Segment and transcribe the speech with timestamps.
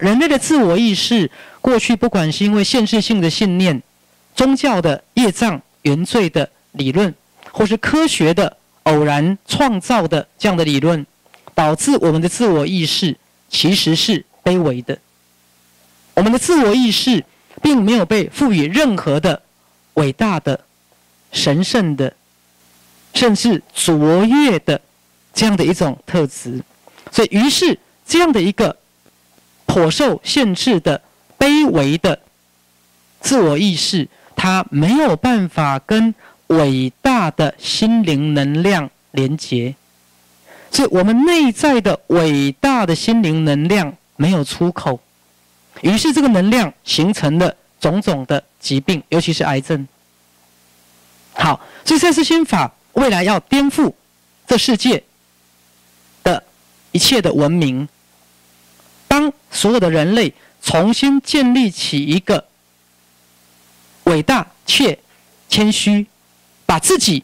[0.00, 3.82] 人类的自我意识，过去不管是因为限制性的信念、
[4.34, 7.14] 宗教的业障原罪的理论，
[7.50, 11.06] 或是科学的偶然创造的这样的理论，
[11.54, 13.16] 导致我们的自我意识
[13.48, 14.98] 其实是卑微的。
[16.14, 17.24] 我们的自我意识
[17.62, 19.42] 并没有被赋予任何的
[19.94, 20.60] 伟大的、
[21.32, 22.14] 神圣的，
[23.14, 24.80] 甚至卓越的
[25.32, 26.62] 这样的一种特质。
[27.10, 28.76] 所以，于是这样的一个。
[29.72, 31.00] 颇受限制的
[31.38, 32.18] 卑微的
[33.22, 36.14] 自我意识，它没有办法跟
[36.48, 39.74] 伟大的心灵能量连接，
[40.70, 45.00] 所以我们内在的伟大的心灵能量没有出口，
[45.80, 49.88] 于是这个能量形成了种种的疾病，尤其是癌症。
[51.32, 53.90] 好，所以赛斯心法未来要颠覆
[54.46, 55.02] 这世界
[56.22, 56.44] 的
[56.90, 57.88] 一切的文明。
[59.62, 62.48] 所有的人类重新建立起一个
[64.02, 64.98] 伟大且
[65.48, 66.04] 谦虚，
[66.66, 67.22] 把自己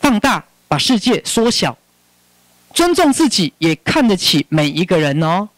[0.00, 1.78] 放大，把世界缩小，
[2.72, 5.48] 尊重自己，也看得起每一个人哦。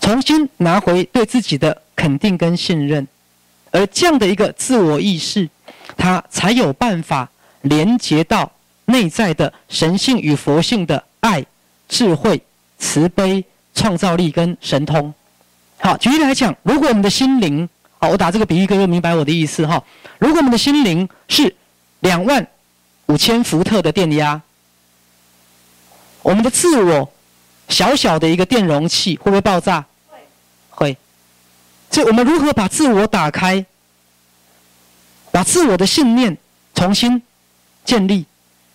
[0.00, 3.08] 重新拿回对自己的肯定跟信任，
[3.72, 5.50] 而这样的一个自我意识，
[5.96, 7.28] 它才有办法
[7.62, 8.52] 连接到
[8.84, 11.44] 内在的神性与佛性的爱、
[11.88, 12.40] 智慧。
[12.80, 13.44] 慈悲、
[13.78, 15.14] 创造力跟神通，
[15.78, 17.68] 好，举例来讲，如果我们的心灵，
[18.00, 19.80] 好，我打这个比喻，各位明白我的意思哈。
[20.18, 21.54] 如果我们的心灵是
[22.00, 22.44] 两万
[23.06, 24.42] 五千伏特的电压，
[26.22, 27.08] 我们的自我
[27.68, 29.86] 小小的一个电容器会不会爆炸？
[30.08, 30.18] 会，
[30.70, 30.96] 会。
[31.88, 33.64] 所以我们如何把自我打开，
[35.30, 36.36] 把自我的信念
[36.74, 37.22] 重新
[37.84, 38.26] 建立，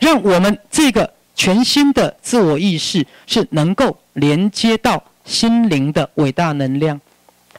[0.00, 1.14] 让我们这个。
[1.38, 7.00] 全新的自我意识是能够连接到心灵的伟大能量，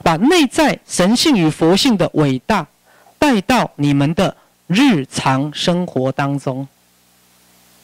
[0.04, 2.68] 把内在神性与佛性的伟大
[3.18, 4.36] 带到你们的
[4.68, 6.68] 日常生活当中。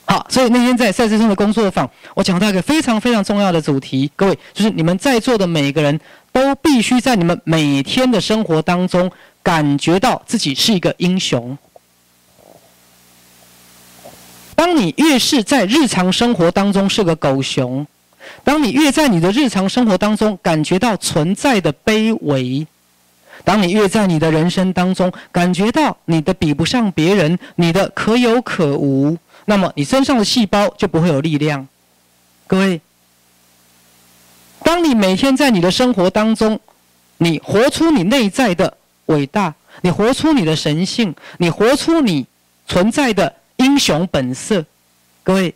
[0.04, 5.98] 好，所以那天在赛事中的工作坊，我讲到一个非常非常重要的主题，各位就是你们在座的每个人
[6.34, 9.10] 都必须在你们每天的生活当中
[9.42, 11.58] 感觉到自己是一个英雄。
[14.56, 17.86] 当你越是在日常生活当中是个狗熊，
[18.44, 22.66] 当你越在你的日常生活当中感觉到存在的卑微，
[23.44, 31.68] 当你越在你的人生当中感觉到你的比不上别人，你的可有可无，那么你身上的细胞就不会有力量。
[32.48, 32.80] 各位，
[34.64, 36.60] 当你每天在你的生活当中，
[37.18, 38.78] 你活出你内在的
[39.08, 42.26] 伟大，你活出你的神性，你活出你
[42.68, 43.36] 存在的。
[43.66, 44.64] 英雄本色，
[45.24, 45.56] 各位。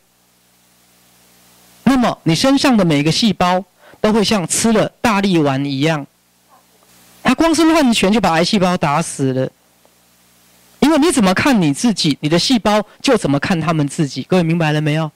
[1.84, 3.64] 那么你身上的每个细胞
[4.02, 6.06] 都会像吃了大力丸一样，
[7.22, 9.52] 它光是乱拳就把癌细胞打死了。
[10.80, 14.24] 因为你怎么看你自己，你的细胞就怎么看他们自己。
[14.24, 15.12] 各位明白了没有？